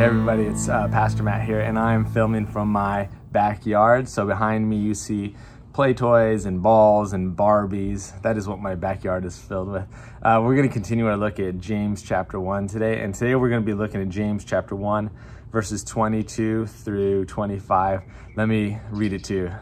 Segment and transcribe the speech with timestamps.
[0.00, 4.08] Hey everybody, it's uh, Pastor Matt here, and I'm filming from my backyard.
[4.08, 5.36] So behind me, you see
[5.74, 8.18] play toys and balls and Barbies.
[8.22, 9.86] That is what my backyard is filled with.
[10.22, 13.50] Uh, we're going to continue our look at James chapter 1 today, and today we're
[13.50, 15.10] going to be looking at James chapter 1,
[15.52, 18.00] verses 22 through 25.
[18.36, 19.52] Let me read it to you.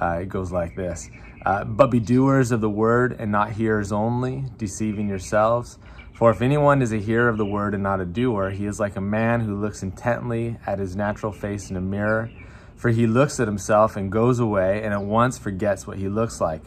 [0.00, 1.08] Uh, it goes like this
[1.46, 5.78] uh, But be doers of the word and not hearers only, deceiving yourselves.
[6.18, 8.80] For if anyone is a hearer of the word and not a doer, he is
[8.80, 12.28] like a man who looks intently at his natural face in a mirror.
[12.74, 16.40] For he looks at himself and goes away and at once forgets what he looks
[16.40, 16.64] like.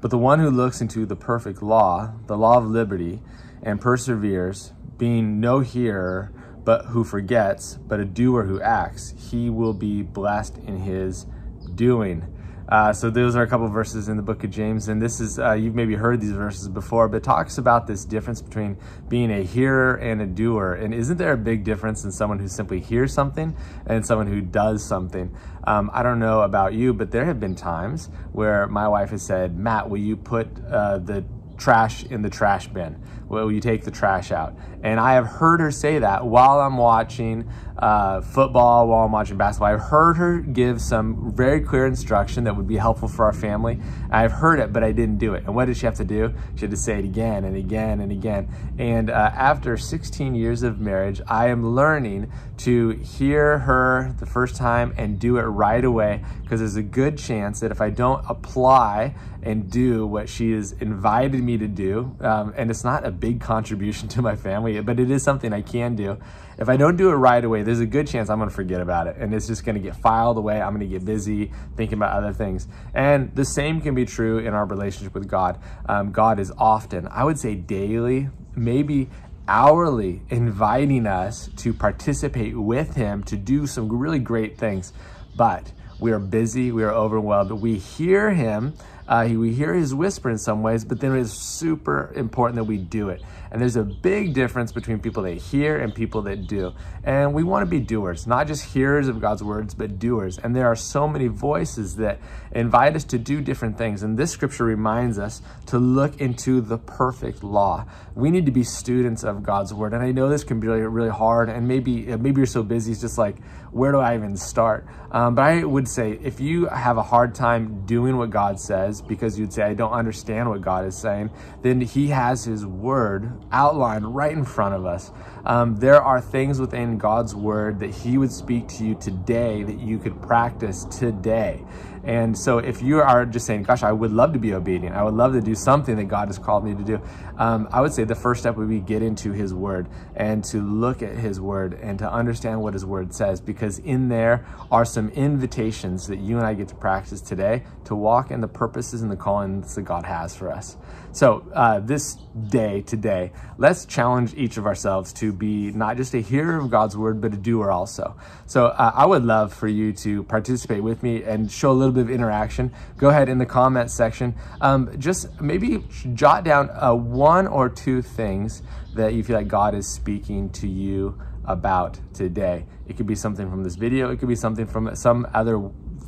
[0.00, 3.20] But the one who looks into the perfect law, the law of liberty,
[3.62, 6.32] and perseveres, being no hearer,
[6.64, 11.26] but who forgets, but a doer who acts, he will be blessed in his
[11.74, 12.24] doing.
[12.68, 15.38] Uh, so those are a couple verses in the book of James, and this is
[15.38, 18.76] uh, you've maybe heard these verses before, but talks about this difference between
[19.08, 20.74] being a hearer and a doer.
[20.74, 23.54] And isn't there a big difference in someone who simply hears something
[23.86, 25.34] and someone who does something?
[25.66, 29.22] Um, I don't know about you, but there have been times where my wife has
[29.22, 31.24] said, "Matt, will you put uh, the
[31.56, 33.02] trash in the trash bin?
[33.28, 36.76] Will you take the trash out?" And I have heard her say that while I'm
[36.76, 39.68] watching uh, football, while I'm watching basketball.
[39.68, 43.80] I've heard her give some very clear instruction that would be helpful for our family.
[44.10, 45.44] I've heard it, but I didn't do it.
[45.44, 46.32] And what did she have to do?
[46.54, 48.48] She had to say it again and again and again.
[48.78, 54.54] And uh, after 16 years of marriage, I am learning to hear her the first
[54.54, 58.24] time and do it right away because there's a good chance that if I don't
[58.28, 63.10] apply and do what she has invited me to do, um, and it's not a
[63.10, 66.18] big contribution to my family, but it is something I can do.
[66.56, 68.80] If I don't do it right away, there's a good chance I'm going to forget
[68.80, 70.60] about it and it's just going to get filed away.
[70.60, 72.68] I'm going to get busy thinking about other things.
[72.94, 75.58] And the same can be true in our relationship with God.
[75.86, 79.08] Um, God is often, I would say daily, maybe
[79.48, 84.92] hourly inviting us to participate with Him to do some really great things.
[85.36, 87.50] But we are busy, we are overwhelmed.
[87.50, 88.74] We hear Him,
[89.06, 92.64] uh, we hear His whisper in some ways, but then it is super important that
[92.64, 93.22] we do it.
[93.50, 96.72] And there's a big difference between people that hear and people that do.
[97.04, 100.38] And we want to be doers, not just hearers of God's words, but doers.
[100.38, 102.18] And there are so many voices that
[102.50, 104.02] invite us to do different things.
[104.02, 107.86] And this scripture reminds us to look into the perfect law.
[108.16, 109.92] We need to be students of God's word.
[109.92, 111.48] And I know this can be really, really hard.
[111.48, 113.36] And maybe, maybe you're so busy, it's just like,
[113.70, 114.86] where do I even start?
[115.10, 118.93] Um, but I would say if you have a hard time doing what God says
[119.00, 121.30] because you'd say, I don't understand what God is saying,
[121.62, 125.10] then He has His word outlined right in front of us.
[125.44, 129.78] Um, there are things within God's word that He would speak to you today that
[129.78, 131.64] you could practice today.
[132.04, 135.02] And so, if you are just saying, Gosh, I would love to be obedient, I
[135.02, 137.00] would love to do something that God has called me to do,
[137.38, 140.60] um, I would say the first step would be get into His Word and to
[140.60, 144.84] look at His Word and to understand what His Word says, because in there are
[144.84, 148.48] some invitations that you and I get to practice today to walk in the
[148.84, 150.76] purposes and the callings that God has for us.
[151.12, 152.16] So, uh, this
[152.48, 156.96] day, today, let's challenge each of ourselves to be not just a hearer of God's
[156.96, 158.16] Word, but a doer also.
[158.46, 161.94] So, uh, I would love for you to participate with me and show a little
[161.94, 164.34] bit of interaction, go ahead in the comment section.
[164.60, 165.84] Um, just maybe
[166.14, 168.62] jot down uh, one or two things
[168.94, 172.66] that you feel like God is speaking to you about today.
[172.88, 175.58] It could be something from this video, it could be something from some other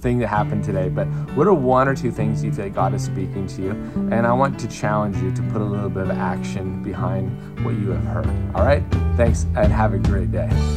[0.00, 3.04] thing that happened today, but what are one or two things you like God is
[3.04, 3.70] speaking to you?
[4.12, 7.74] And I want to challenge you to put a little bit of action behind what
[7.74, 8.26] you have heard.
[8.54, 8.82] All right?
[9.16, 10.75] Thanks and have a great day.